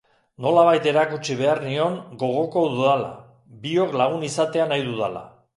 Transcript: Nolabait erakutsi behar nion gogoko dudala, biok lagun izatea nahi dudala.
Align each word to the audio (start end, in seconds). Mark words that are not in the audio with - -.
Nolabait 0.45 0.87
erakutsi 0.91 1.35
behar 1.41 1.61
nion 1.67 1.99
gogoko 2.23 2.65
dudala, 2.73 3.13
biok 3.67 3.97
lagun 4.03 4.29
izatea 4.33 4.71
nahi 4.73 4.91
dudala. 4.93 5.27